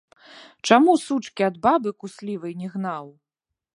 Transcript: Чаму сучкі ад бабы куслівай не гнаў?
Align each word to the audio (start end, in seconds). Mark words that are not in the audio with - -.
Чаму 0.69 0.95
сучкі 1.07 1.41
ад 1.49 1.55
бабы 1.67 1.89
куслівай 2.05 2.53
не 2.63 2.67
гнаў? 2.77 3.05